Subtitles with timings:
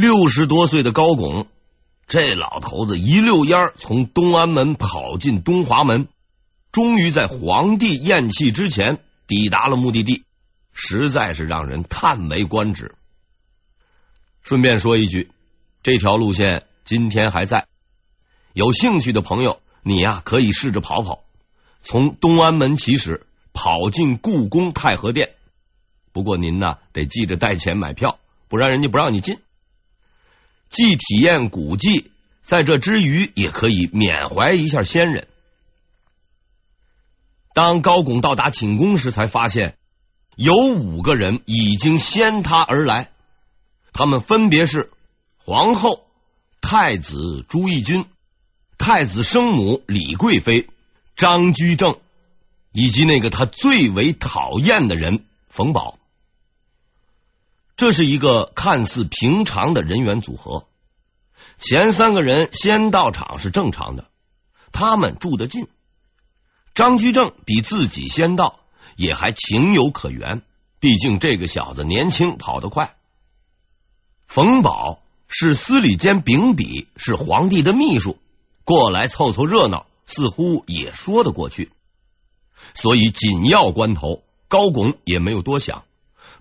[0.00, 1.46] 六十多岁的高拱，
[2.06, 6.08] 这老头子一溜烟从东安门跑进东华门，
[6.72, 10.24] 终于在皇帝咽气之前抵达了目的地，
[10.72, 12.94] 实在是让人叹为观止。
[14.40, 15.30] 顺便说一句，
[15.82, 17.66] 这条路线今天还在，
[18.54, 21.24] 有兴趣的朋友，你呀可以试着跑跑，
[21.82, 25.34] 从东安门起始，跑进故宫太和殿。
[26.10, 29.36] 不过您呢得记着带钱买票，不然人家不让你进。
[30.70, 35.26] 既体验古迹，在这之余也可以缅怀一下先人。
[37.52, 39.76] 当高拱到达寝宫时，才发现
[40.36, 43.10] 有五个人已经先他而来，
[43.92, 44.90] 他们分别是
[45.36, 46.06] 皇后、
[46.60, 48.06] 太子朱翊钧、
[48.78, 50.68] 太子生母李贵妃、
[51.16, 51.98] 张居正，
[52.70, 55.98] 以及那个他最为讨厌的人冯保。
[57.80, 60.66] 这是一个看似平常的人员组合。
[61.56, 64.10] 前三个人先到场是正常的，
[64.70, 65.66] 他们住得近。
[66.74, 68.60] 张居正比自己先到，
[68.96, 70.42] 也还情有可原。
[70.78, 72.98] 毕竟这个小子年轻，跑得快。
[74.26, 78.18] 冯宝是司礼监秉笔，是皇帝的秘书，
[78.64, 81.72] 过来凑凑热闹，似乎也说得过去。
[82.74, 85.84] 所以紧要关头，高拱也没有多想。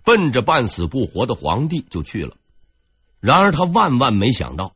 [0.04, 2.36] 奔着半死不活的皇帝就去了。
[3.20, 4.74] 然而他万万没想到，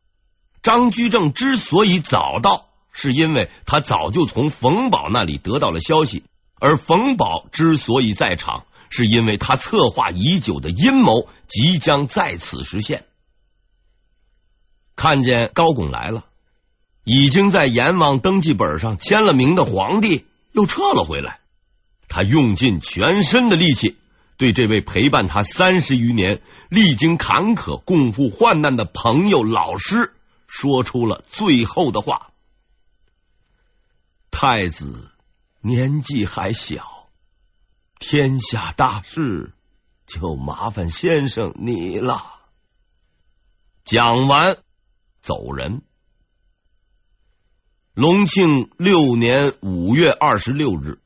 [0.62, 6.22] 张居正之所以早到，是因为他早就从冯保那里得到了消息；
[6.60, 13.04] 而冯保之所以在场，是因为他策划已久的阴谋即将在此实现。
[14.94, 16.24] 看见高拱来了，
[17.02, 21.40] 已经在阎王登记本上签了名的皇帝又撤了回来，
[22.08, 23.96] 他用尽全身的力气。
[24.36, 30.12] 对这位陪伴他三十余年、历经坎坷、共赴患难的朋友、老师，
[30.48, 32.32] 说出了最后的话
[34.32, 35.10] ：“太子
[35.60, 37.08] 年纪还小，
[38.00, 39.52] 天下大事
[40.04, 42.20] 就麻烦先生你了。”
[43.84, 44.56] 讲完，
[45.22, 45.82] 走人。
[47.92, 50.98] 隆庆六年五月二十六日，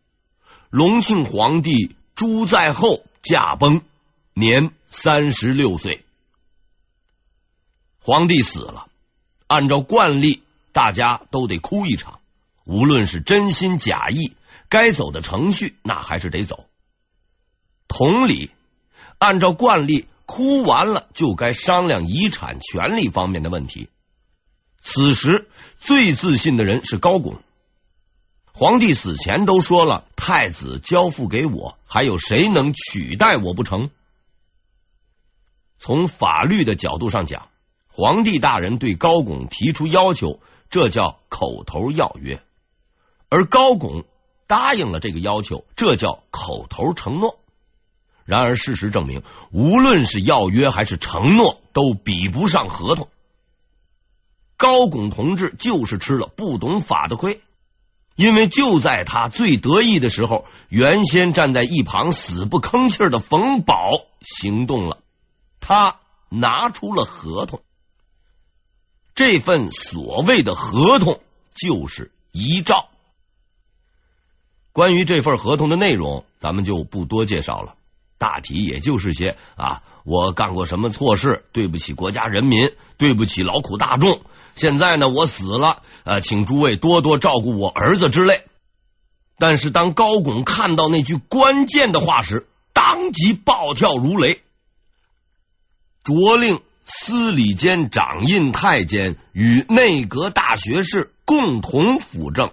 [0.71, 3.05] 隆庆皇帝朱在后。
[3.23, 3.83] 驾崩，
[4.35, 6.05] 年三十六岁。
[8.01, 8.89] 皇帝死了，
[9.47, 10.43] 按照惯例，
[10.73, 12.21] 大家都得哭一场。
[12.65, 14.35] 无论是真心假意，
[14.69, 16.67] 该走的程序那还是得走。
[17.87, 18.51] 同理，
[19.19, 23.89] 按照惯例，哭完了就该商量遗产权利方面的问题。
[24.81, 27.43] 此时最自信的人是高拱。
[28.59, 33.91] 皇帝死前都说了，太子交付给我，还有谁能取代我不成？
[35.79, 37.51] 从法律的角度上讲，
[37.87, 42.39] 皇帝大人对高拱提出要求，这叫口头要约；
[43.29, 44.05] 而高拱
[44.49, 47.39] 答应了这个要求，这叫口头承诺。
[48.25, 53.09] 然而事实证明，无论是要约还是承诺，都比不上合同。
[54.57, 57.41] 高拱同志就是吃了不懂法的亏。
[58.19, 64.99] 因为就在他最得意的时候，原先站在一旁死不吭气的冯宝行动了，
[65.61, 67.63] 他拿出了合同。
[69.15, 71.21] 这份所谓的合同
[71.55, 72.89] 就是遗诏。
[74.73, 77.77] 关于这份合同的内容，咱们就不多介绍了，
[78.19, 84.21] 大体也就是些啊，我干过什么错事，对不起国家人民，对不起劳苦大众。
[84.57, 88.45] 现在呢，我死了，呃，请诸位多多照顾我儿子之类。
[89.39, 94.43] 但是当高拱看到那句关键的话时，当即暴跳如雷，
[96.03, 102.51] 着令司礼监掌印太监与内阁大学士共同辅政。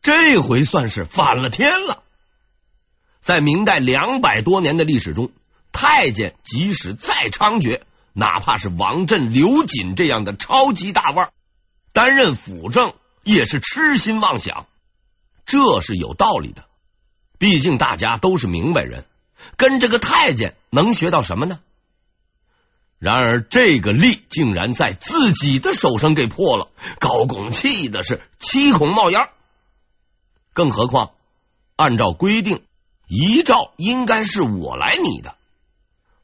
[0.00, 2.04] 这回算是反了天了。
[3.26, 5.32] 在明代两百多年的历史中，
[5.72, 7.80] 太监即使再猖獗。
[8.12, 11.32] 哪怕是王振、刘瑾这样的超级大腕
[11.92, 14.68] 担任辅政，也是痴心妄想。
[15.44, 16.66] 这是有道理的，
[17.36, 19.04] 毕竟大家都是明白人，
[19.56, 21.58] 跟这个太监能学到什么呢？
[23.00, 26.68] 然而这个例竟然在自己的手上给破了，
[27.00, 29.28] 高拱气的是七孔冒烟。
[30.52, 31.10] 更何况，
[31.74, 32.62] 按照规定，
[33.06, 35.36] 遗诏应该是我来拟的。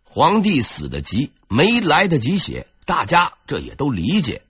[0.04, 4.42] 皇帝死的急，没来得及写，大家这也都理解。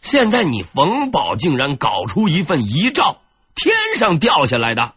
[0.00, 3.18] 现在你冯保竟然搞出一份遗诏，
[3.54, 4.94] 天上掉下来的。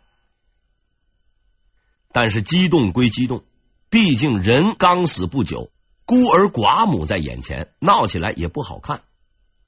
[2.11, 3.43] 但是激动归激动，
[3.89, 5.71] 毕竟人刚死不久，
[6.05, 9.01] 孤儿寡母在眼前，闹起来也不好看。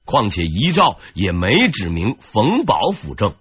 [0.04, 3.34] 况且遗诏也没指明冯保辅政，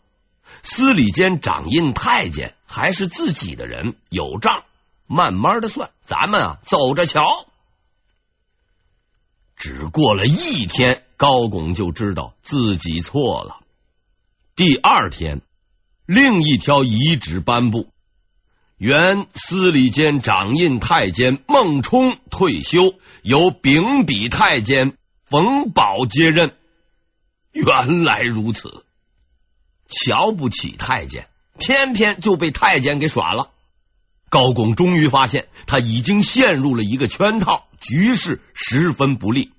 [0.63, 4.63] 司礼监掌印太监还是自己的人，有账
[5.07, 7.48] 慢慢的算，咱们啊走着瞧。
[9.56, 13.62] 只过了一天，高拱就知道自己错了。
[14.56, 15.42] 第二天，
[16.06, 17.89] 另一条遗旨颁布。
[18.77, 22.94] 原司礼监掌印太监孟冲退休，
[23.24, 24.95] 由秉笔太监
[25.25, 26.56] 冯保接任。
[27.51, 28.86] 原来如此，
[29.88, 31.29] 瞧不起太监，
[31.59, 33.51] 偏偏就被太监给耍了。
[34.29, 39.51] 高拱终于发现，他已经陷入了一个圈套，局势十分不利。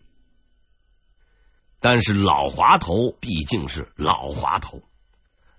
[1.79, 4.83] 但是老滑头毕竟是老滑头，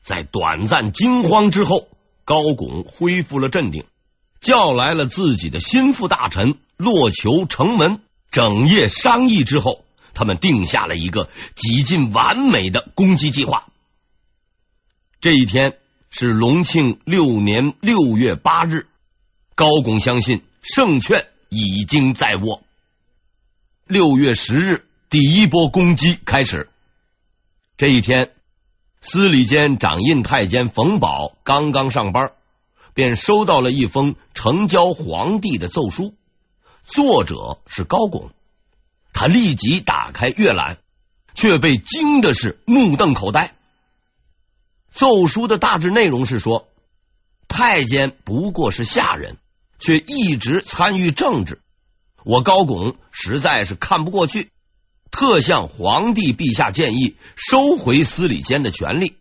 [0.02, 1.88] 在短暂惊慌之后。
[2.24, 3.84] 高拱恢复了镇定，
[4.40, 8.00] 叫来了自己的心腹大臣洛求、程门，
[8.30, 9.84] 整夜商议之后，
[10.14, 13.68] 他们定下了一个几近完美的攻击计划。
[15.20, 15.80] 这一天
[16.12, 18.86] 是隆庆六年六月八日，
[19.56, 22.62] 高拱相信胜券已经在握。
[23.88, 26.70] 六月十日，第一波攻击开始。
[27.78, 28.32] 这一天。
[29.04, 32.34] 司礼监掌印太监冯保刚刚上班，
[32.94, 36.14] 便收到了一封呈交皇帝的奏书，
[36.84, 38.30] 作者是高拱。
[39.12, 40.78] 他立即打开阅览，
[41.34, 43.56] 却被惊的是目瞪口呆。
[44.92, 46.68] 奏书的大致内容是说，
[47.48, 49.38] 太监不过是下人，
[49.80, 51.62] 却一直参与政治，
[52.24, 54.50] 我高拱实在是看不过去。
[55.10, 59.18] 特向皇帝陛下建议收回司礼监的权力，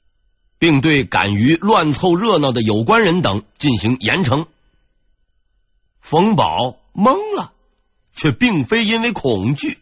[0.58, 4.46] 并对敢于乱凑热闹的有关人等进行严惩。
[6.00, 7.52] 冯保懵了，
[8.14, 9.78] 却并非因为恐惧，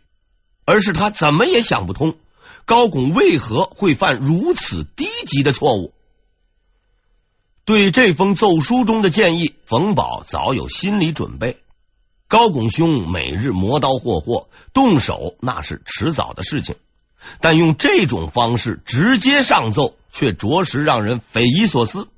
[0.65, 2.17] 而是他怎么也想不通
[2.65, 5.93] 高拱为何会犯如此低级的错误。
[7.65, 11.63] 对这封奏书中的建议，冯保早有心理准备。
[12.27, 16.77] 高拱兄每日磨刀霍霍，动手那是迟早的事情，
[17.41, 22.09] 但用这种方式直接上奏，却着实让人匪夷所思。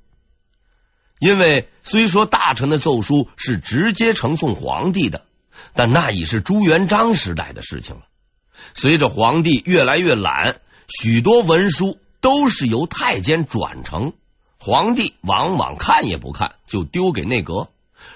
[1.20, 5.24] 因为虽说大臣的奏书是直接呈送皇帝的，
[5.74, 8.02] 但那已是朱元璋时代的事情了。
[8.74, 14.12] 随着皇帝越来越懒，许多文书都是由太监转呈，
[14.58, 17.68] 皇帝往往看也不看，就丢给内阁，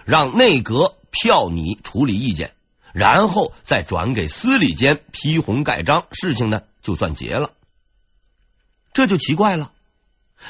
[0.05, 0.95] 让内阁。
[1.17, 2.55] 票拟处理意见，
[2.93, 7.53] 然后再转给司礼监批红盖章，事情呢就算结了。
[8.93, 9.71] 这就奇怪了，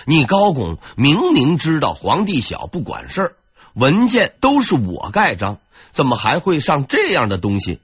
[0.06, 3.37] 你高拱明明知道皇帝小不管事儿，
[3.75, 5.58] 文件都是我盖章，
[5.93, 7.79] 怎么还会上这样的东西？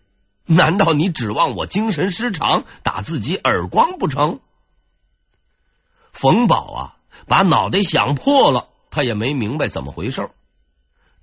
[0.55, 4.41] 难道你指望我精神失常，打自己耳光不成？
[6.13, 10.31] 冯保啊，把脑袋想破了，他也没明白怎么回事。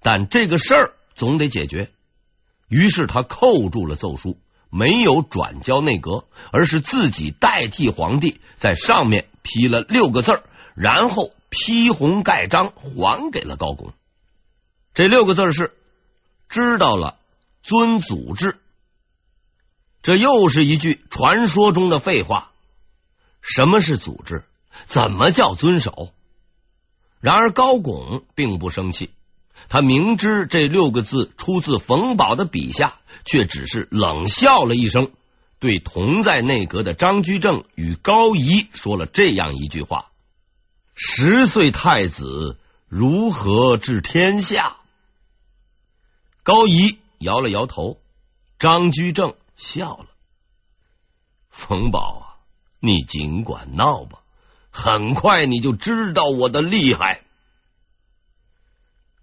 [0.02, 0.94] 但这个事儿。
[1.18, 1.90] 总得解决，
[2.68, 4.38] 于是他扣住了奏书，
[4.70, 10.44] 没有转交内阁，而是自己代替皇帝在上面批了六个字儿，
[10.76, 13.94] 然后批红盖章还给了高拱。
[14.94, 15.76] 这六个字是：
[16.50, 17.18] 知道了，
[17.64, 18.60] 遵祖制。
[20.02, 22.52] 这又是一句传说中的废话。
[23.42, 24.44] 什么是组织？
[24.86, 26.12] 怎么叫遵守？
[27.20, 29.10] 然而高拱并不生气。
[29.70, 35.12] 他明知这六个字出自冯保的笔下，却只是冷笑了一声，
[35.60, 40.12] 对同在内阁的张居正与高仪说了这样一句话
[40.94, 44.78] ：“十岁太子如何治天下？”
[46.44, 48.00] 高仪摇了摇头，
[48.60, 50.06] 张居正笑了。
[51.50, 52.24] 冯宝啊，
[52.80, 54.20] 你尽管闹吧，
[54.70, 57.24] 很快你就知道我的厉害。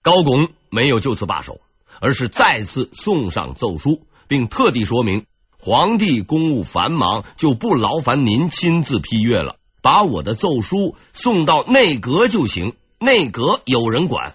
[0.02, 1.60] 高拱没有就此罢手，
[2.00, 5.24] 而是再次送上奏书，并特地说明
[5.56, 14.34] 皇帝公务繁忙，就不劳烦您亲自批阅了，把我的奏书送到内阁就行，内阁有人管。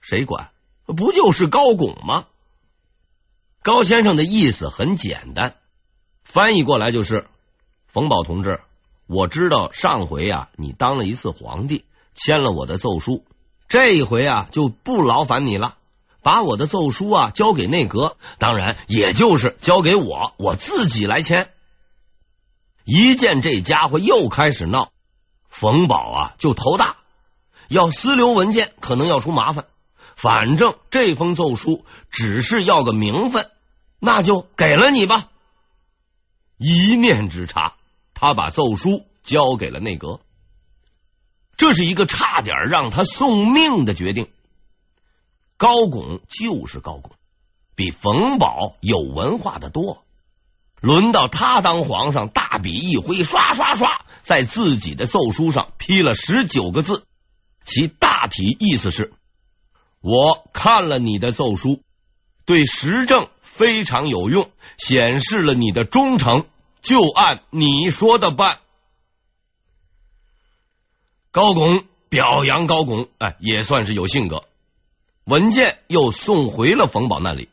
[0.00, 0.50] 谁管？
[0.86, 2.26] 不就是高拱吗？
[3.66, 5.56] 高先生的意思很简单，
[6.22, 7.26] 翻译过来就是：
[7.88, 8.60] 冯保同志，
[9.08, 13.24] 我知道上回啊，你当了一次皇帝，签了我的奏书。
[13.66, 15.78] 这一回啊，就不劳烦你了，
[16.22, 21.50] 把我的奏书啊交给内阁，当然也就是交给我，我自己来签。
[22.84, 24.92] 一见这家伙又开始闹，
[25.48, 26.98] 冯保啊就头大，
[27.66, 29.64] 要私留文件可能要出麻烦，
[30.14, 33.50] 反正这封奏书只是要个名分，
[34.06, 35.28] 那就给了你吧。
[36.56, 37.74] 一念之差，
[38.14, 40.20] 他把奏书交给了内阁。
[41.56, 44.28] 这是一个差点让他送命的决定。
[45.56, 47.16] 高拱就是高拱，
[47.74, 50.04] 比冯保有文化的多。
[50.80, 57.04] 轮到他当皇上，大笔一挥，刷刷刷，在自己的奏书上批了十九个字，
[57.64, 59.12] 其大体意思是：
[60.00, 61.82] 我看了你的奏书，
[62.44, 66.44] 对时政非常有用，显示了你的忠诚，
[66.82, 68.58] 就按你说的办。
[71.30, 74.44] 高拱表扬高拱，哎，也算是有性格。
[75.24, 77.48] 文件又送回了冯保那里，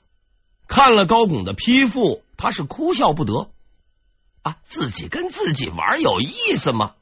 [0.68, 3.50] 看了高拱的批复，他是哭笑不得
[4.42, 4.58] 啊！
[4.66, 6.96] 自己跟自己玩有意思吗？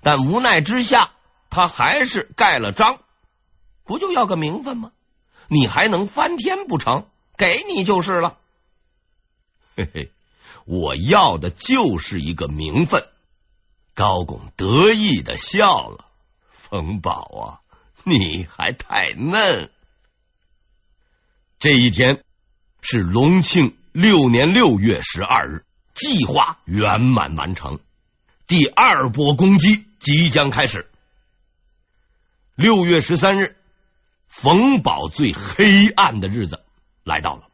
[0.00, 1.10] 但无奈之下，
[1.50, 3.00] 他还是盖了章。
[3.84, 4.92] 不就要个名分吗？
[5.48, 7.06] 你还能翻天不成？
[7.38, 8.36] 给你就是了。
[9.76, 10.10] 嘿嘿，
[10.66, 13.06] 我要的就是一个名分。
[13.94, 16.04] 高拱得意的笑了。
[16.52, 17.46] 冯宝啊，
[18.04, 19.70] 你还太嫩。
[21.58, 22.22] 这一天
[22.82, 25.64] 是隆庆六年六月十二日，
[25.94, 27.80] 计划圆满完成，
[28.46, 30.90] 第二波攻击即将开始。
[32.54, 33.56] 六月十三日，
[34.26, 36.64] 冯宝最黑暗的日子
[37.08, 37.48] 来到了，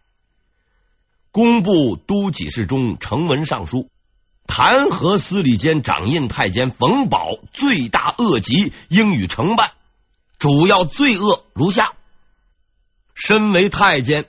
[1.30, 3.88] 工部都给事中呈文上书，
[4.46, 9.72] 弹劾司礼监掌印太监冯保罪大恶极，应予惩办。
[10.38, 11.94] 主要罪恶如下。
[13.14, 14.26] 身为太监，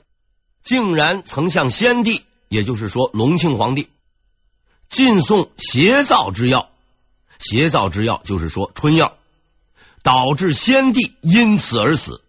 [0.64, 3.90] 竟然曾向先帝，也就是说隆庆皇帝，
[4.88, 6.70] 进送邪造之药。
[7.40, 9.18] 邪造之药就是说春药，
[10.04, 12.24] 导致先帝因此而死。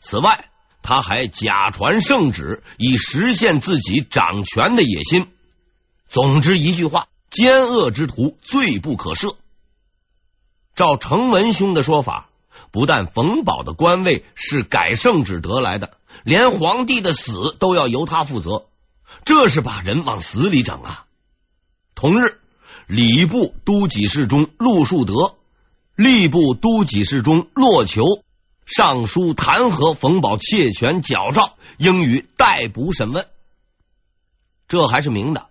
[0.00, 0.50] 此外，
[0.82, 5.28] 他还假传圣旨，以实现自己掌权的野心。
[6.08, 9.36] 总之一句话，奸恶之徒罪不可赦。
[10.74, 12.28] 照程文兄的说法。
[12.70, 18.66] 不但冯保的官位是改圣旨得来的，连皇帝的死都要由他负责，
[19.26, 21.04] 这是把人往死里整啊！
[21.94, 22.38] 同日，
[22.86, 25.34] 礼部都给事中陆树德、
[25.96, 28.04] 吏部都给事中骆求
[28.64, 33.26] 上书弹劾冯保窃权矫诏，应予逮捕审问。
[34.68, 35.46] 这还是明的。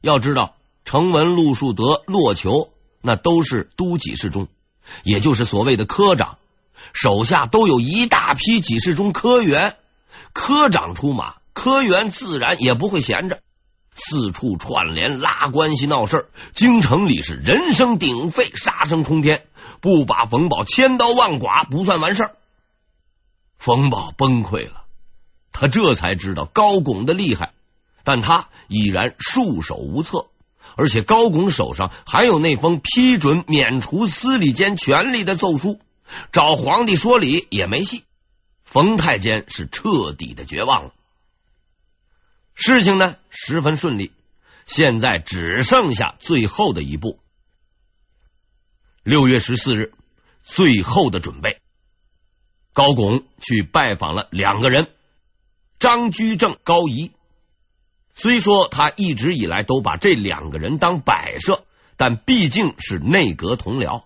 [0.00, 2.70] 要知道，承文、陆树德、骆求
[3.00, 4.48] 那都是都给事中，
[5.04, 6.38] 也就是所谓的科长。
[6.92, 9.76] 手下都有一大批给事中科员，
[10.32, 13.40] 科长出马，科员自然也不会闲着，
[13.94, 19.46] 四处串联拉关系闹事儿，京城里是人声鼎沸，杀声冲天，
[19.80, 22.36] 不把冯保千刀万剐不算完事儿。
[23.58, 24.84] 冯保崩溃了，
[25.52, 27.52] 他这才知道高拱的厉害，
[28.04, 30.26] 但他已然束手无策，
[30.76, 35.80] 而且高拱手上还有那封批准免除司礼监权力的奏书。
[36.30, 38.04] 找皇帝说理也没戏，
[38.64, 40.92] 冯太监是彻底的绝望了。
[42.54, 44.12] 事情呢十分顺利，
[44.66, 47.18] 现在只剩下最后的一步。
[49.02, 49.92] 六月十四日，
[50.44, 51.60] 最后的准备，
[52.76, 54.88] 高拱去拜访了两个人：
[55.78, 57.10] 张居正、高仪。
[58.12, 61.64] 虽说他一直以来都把这两个人当摆设，
[61.96, 64.02] 但毕竟是内阁同僚。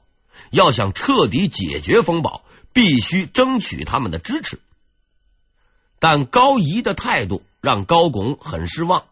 [0.52, 4.60] 要想彻底解决冯保，必须争取他们的支持。
[5.98, 9.02] 但高仪的态度让高拱很失望。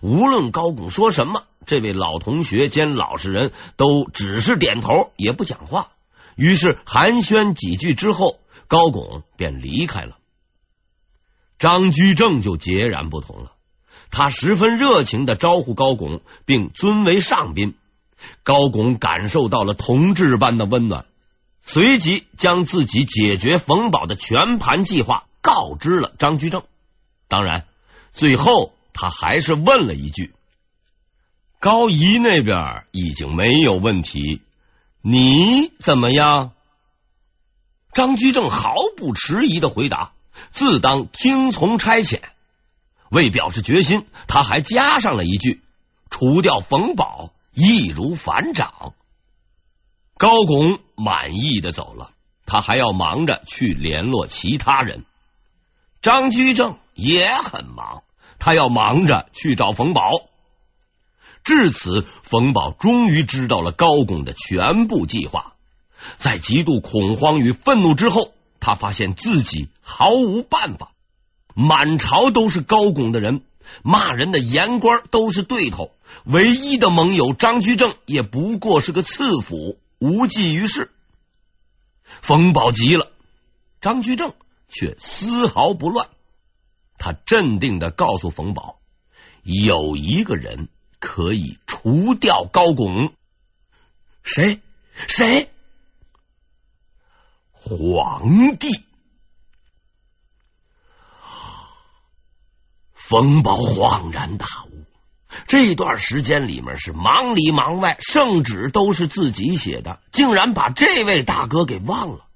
[0.00, 5.90] 无论高拱说什么，这位老同学兼老实人都只是点头，也不讲话。
[6.34, 10.18] 于是寒暄几句之后，高拱便离开了。
[11.58, 13.52] 张居正就截然不同了，
[14.10, 17.74] 他十分热情的招呼高拱，并尊为上宾。
[18.42, 21.06] 高拱感受到了同志般的温暖，
[21.62, 26.62] 随即将自己解决冯保的全盘计划告知了张居正。
[27.28, 27.66] 当然，
[28.12, 30.34] 最后他还是问了一句
[31.60, 34.42] ：“高仪那边已经没有问题，
[35.02, 36.52] 你怎么样？”
[37.96, 40.12] 张居正毫不迟疑的回答
[40.52, 42.20] ：“自当听从差遣。”
[43.08, 45.62] 为表示决心，他还加上了一句
[46.10, 48.92] ：“除掉冯保。”易如反掌，
[50.18, 52.10] 高拱满意的走了，
[52.44, 55.06] 他还要忙着去联络其他人。
[56.02, 58.02] 张居正也很忙，
[58.38, 60.10] 他要忙着去找冯保。
[61.42, 65.55] 至此，冯保终于知道了高拱的全部计划。
[66.18, 70.92] 在极度恐慌与愤怒之后，他发现自己毫无办法。
[71.54, 73.42] 满朝都是高拱的人，
[73.82, 75.90] 骂人的言官都是对头，
[76.24, 80.90] 唯一的盟友张居正也不过是个刺府，无济于事。
[82.20, 83.10] 冯宝急了，
[83.80, 84.34] 张居正
[84.68, 86.08] 却丝毫不乱。
[86.98, 88.78] 他镇定的告诉冯宝，
[89.42, 93.12] 有一个人可以除掉高拱。
[94.22, 94.60] 谁？
[95.08, 95.50] 谁？
[97.68, 98.68] 皇帝。
[102.92, 104.84] 冯宝恍然大悟，
[105.48, 112.26] 这段时间里面是忙里忙外，圣旨都是自己写的，竟然把这位大哥给忘了。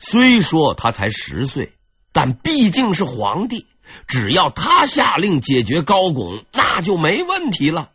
[0.00, 1.72] 虽说他才十岁，
[2.10, 3.68] 但毕竟是皇帝，
[4.08, 7.92] 只要他下令解决高拱，那就没问题了。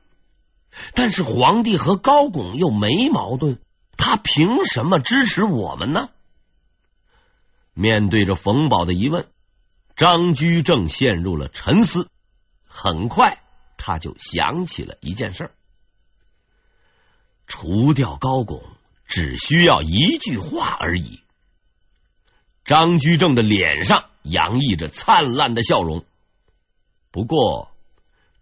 [0.93, 3.59] 但是皇帝和高拱又没矛盾，
[3.97, 6.09] 他凭什么支持我们呢？
[7.75, 9.27] 面对着冯保的疑问。
[9.95, 12.09] 张居正陷入了沉思，
[12.67, 13.41] 很快
[13.77, 15.51] 他就想起了一件事：
[17.47, 18.63] 除掉高拱
[19.05, 21.21] 只需要一句话而已。
[22.65, 26.03] 张居正的脸上洋溢着灿烂的笑容，
[27.11, 27.71] 不过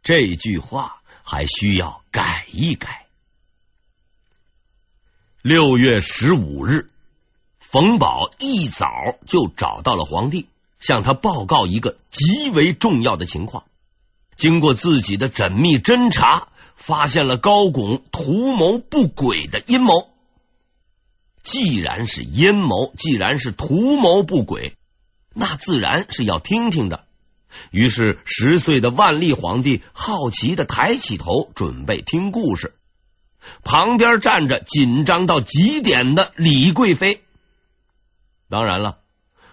[0.02, 3.06] 这句话还需要改一改。
[5.42, 6.90] 六月十五日，
[7.74, 10.46] 冯保一早就找到了皇帝。
[10.77, 13.63] 向他报告一个极为重要的情况。
[14.36, 20.10] 经过自己的缜密侦查，发现了高拱图谋不轨的阴谋。
[21.42, 24.75] 既然是阴谋，既然是图谋不轨，
[25.34, 27.06] 那自然是要听听的。
[27.72, 32.75] 于是，十岁的万历皇帝好奇的抬起头，准备听故事。
[33.63, 37.24] 旁边站着紧张到极点的李贵妃。
[38.54, 39.00] 当然了。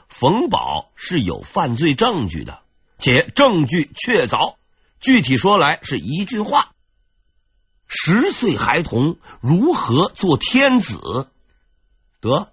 [0.09, 2.59] 冯保是有犯罪证据的，
[2.99, 4.57] 且证据确凿。
[5.01, 6.73] 具体说来是一句话：
[7.87, 11.29] 十岁孩童如何做天子？
[12.21, 12.53] 得，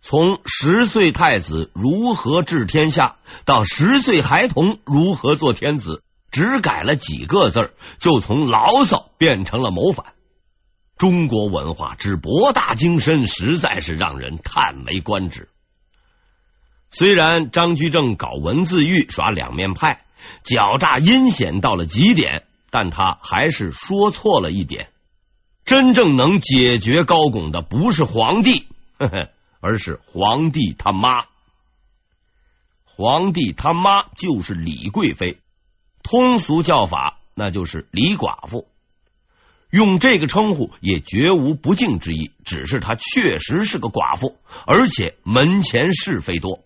[0.00, 10.12] 从十岁太子如何治天下到十岁孩童如何做天子，只改了几个字儿，就从牢骚变成了谋反。
[10.96, 15.48] 中国文化之博大精深，实在是让人叹为观止。
[16.98, 20.00] 虽然张居正搞文字狱耍两面派，
[20.42, 24.88] 狡诈阴险到了极点，但他还是说错了一点：
[25.66, 29.28] 真正能解决高拱的不是皇帝，呵呵，
[29.60, 31.26] 而是皇帝他妈。
[32.86, 35.36] 皇帝他妈就是李贵妃，
[36.02, 38.66] 通俗叫法那就是李寡妇。
[39.68, 46.65] 用这个称呼也绝无不敬之意，只是她确实是个寡妇，而且门前是非多。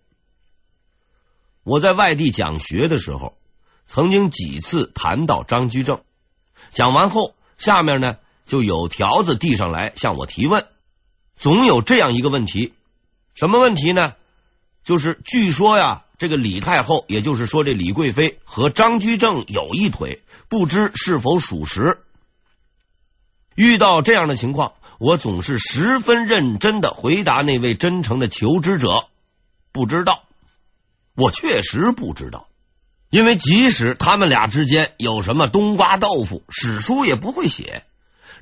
[1.62, 3.36] 我在外地讲学的时候，
[3.86, 6.00] 曾经几次谈到张居正。
[6.72, 10.66] 讲完后，下面呢就有条子递上来向我提问。
[11.36, 12.74] 总有这样一个问题，
[13.34, 14.14] 什么问题呢？
[14.82, 21.98] 就是据说呀，这个李太后，也就是说这李贵妃和张居正有一腿，不知是否属实。
[23.54, 29.08] 遇到这样的情况，我总是十分认真的回答那位真诚的求知者：
[29.72, 30.24] 不知道。
[31.14, 32.48] 我确实不知道，
[33.10, 37.82] 因为即使他们俩之间有什么冬瓜豆腐，史书也不会写。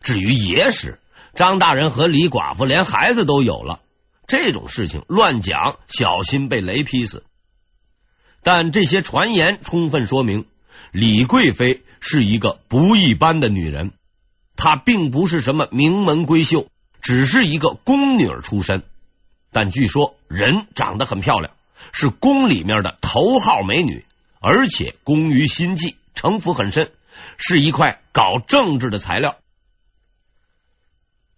[0.01, 1.01] 至于野史，
[1.35, 3.81] 张大人和李寡妇连孩子都有了，
[4.27, 7.25] 这种事情乱讲，小心被雷劈死。
[8.43, 10.47] 但这些传言充分说明，
[10.93, 13.93] 李贵妃是一个不一般的女人。
[14.57, 16.69] 她并不是什么名门闺秀，
[17.01, 18.83] 只是一个宫女儿出身，
[19.51, 21.53] 但据说人长得很漂亮。
[21.93, 24.05] 是宫里面的头号美女，
[24.41, 26.93] 而且工于心计，城府很深，
[27.37, 29.37] 是一块搞政治的材料。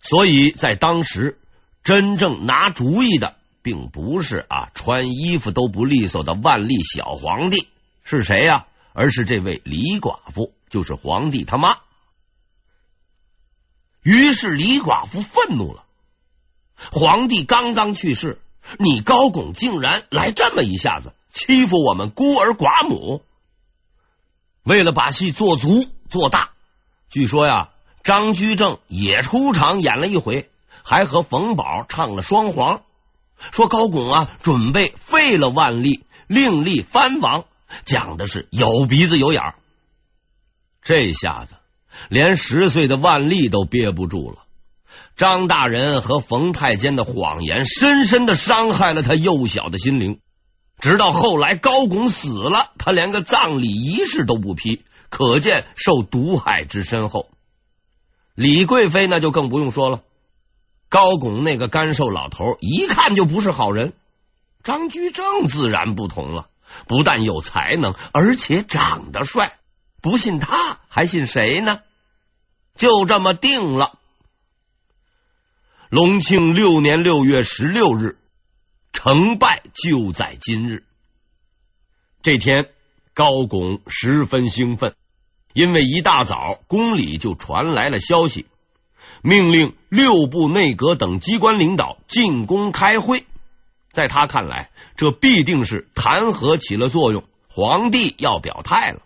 [0.00, 1.38] 所以在当时，
[1.82, 7.68] 真正拿主意的，并不是啊穿衣服都不利索的万历小皇帝，
[8.02, 8.66] 是谁呀？
[8.92, 11.76] 而是这位李寡妇，就是皇帝他妈。
[14.02, 15.84] 于是李寡妇愤怒了，
[16.90, 18.40] 皇帝刚刚去世。
[18.78, 23.22] 你高拱竟然来这么一下子欺负我们孤儿寡母，
[24.62, 26.50] 为了把戏做足做大，
[27.08, 27.70] 据说呀，
[28.02, 30.50] 张居正也出场演了一回，
[30.82, 32.82] 还和冯宝唱了双簧，
[33.52, 37.44] 说高拱啊准备废了万历，另立藩王，
[37.84, 39.54] 讲的是有鼻子有眼儿。
[40.82, 41.54] 这下子
[42.08, 44.44] 连十岁的万历都憋不住了。
[45.20, 50.18] 张大人和冯太监的谎言，深深的伤害了他幼小的心灵。
[50.78, 57.28] 直到后来高拱死了，他连个葬礼仪式都不批，可见受毒害之深厚。
[58.34, 60.00] 李贵妃那就更不用说了，
[60.88, 63.92] 高拱那个干瘦老头一看就不是好人。
[64.64, 66.46] 张居正自然不同了，
[66.86, 69.58] 不但有才能，而且长得帅，
[70.00, 71.80] 不信他还信谁呢？
[72.74, 73.98] 就这么定了。
[75.90, 78.16] 隆庆六年六月十六日。
[78.92, 80.84] 成败就在今日。
[82.22, 82.68] 这天，
[83.14, 84.94] 高拱十分兴奋，
[85.52, 88.46] 因为一大早宫里就传来了消息，
[89.22, 93.24] 命令六部内阁等机关领导进宫开会。
[93.90, 99.02] 在他看来，这必定是弹劾起了作用，皇帝要表态了。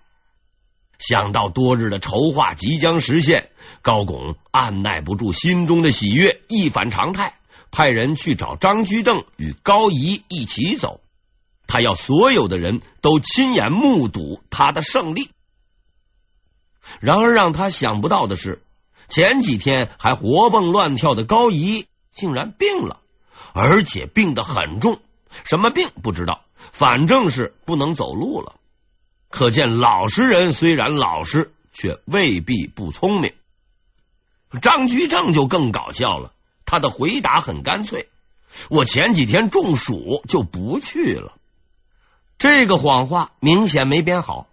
[0.98, 3.50] 想到多日的筹划即将实现，
[3.83, 7.35] 高拱按捺不住心中的喜悦，一反常态。
[7.70, 11.00] 派人去找张居正与高仪一起走，
[11.66, 15.28] 他要所有的人都亲眼目睹他的胜利。
[17.00, 18.62] 然而让他想不到的是，
[19.09, 23.00] 前几天还活蹦乱跳的高仪竟然病了，
[23.54, 25.00] 而且病得很重。
[25.42, 28.54] 什么病不知道，反正是不能走路了。
[29.35, 33.33] 可见老实人虽然老实，却未必不聪明。
[34.62, 36.31] 张居正就更搞笑了。
[36.64, 38.09] 他的回答很干脆
[38.70, 41.35] ：“我前几天中暑，就不去了。”
[42.38, 44.47] 这个谎话明显没编好，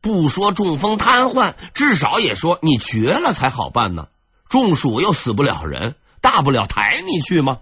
[0.00, 4.08] 不说中风瘫痪，至少也说你瘸了才好办呢。
[4.48, 7.60] 中暑又死不了人，大不了抬你去吗？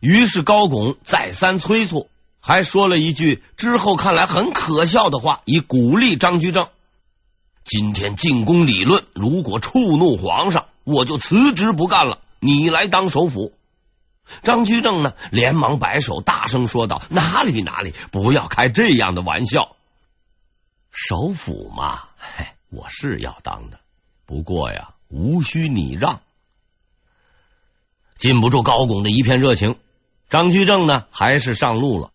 [0.00, 2.10] 于是高拱再三催促，
[2.46, 6.68] 还说了一句之后看来很可笑的话，以鼓励张居正
[7.66, 13.52] ：“今天进宫理论，如果触怒皇上，我就辞职不干了。”你来当首辅，
[14.44, 15.14] 张居正呢？
[15.32, 19.74] 连忙摆手，大声说道：“哪里哪里，不要开这样的玩笑。
[20.92, 23.80] 首辅嘛，嘿，我是要当的，
[24.24, 26.20] 不过呀，无需你让。”
[28.16, 29.74] 禁不住高拱的一片热情，
[30.30, 32.12] 张居正呢，还是上路了。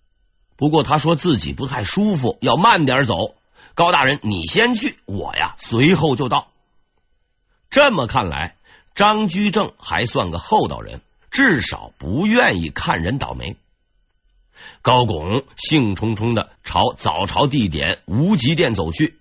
[0.62, 3.34] 不过他说自己不太舒服，要慢点走。
[3.74, 6.52] 高大人，你先去，我呀，随后就到。
[7.72, 8.56] 这么看来。
[8.94, 13.56] 张居正还算个厚道人，至少不愿意看人倒霉。
[14.84, 19.18] 高拱兴冲冲的朝早朝地点无极殿走去，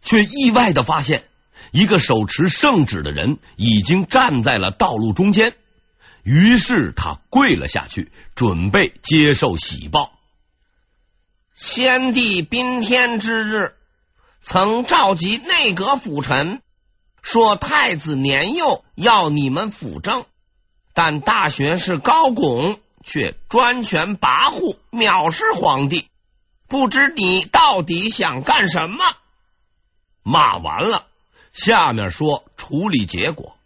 [0.00, 1.24] 却意外的发现
[1.72, 5.56] 一个手持圣旨的人已经站在了道路中间。
[6.22, 10.12] 于是他跪了下去，准备接受喜报。
[11.54, 13.76] 先帝宾天之日，
[14.40, 16.62] 曾召集内阁辅臣。
[17.20, 20.24] 说太子年幼，要你们辅政，
[20.92, 26.08] 但大学士高拱却专权跋扈，藐视皇帝。
[26.66, 29.04] 不知你到底想干什么？
[30.24, 31.06] 骂完了，
[31.52, 33.56] 下面说处理结果。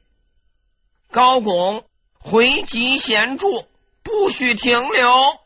[1.11, 1.85] 高拱
[2.19, 3.67] 回击贤助，
[4.03, 5.41] 不许停留。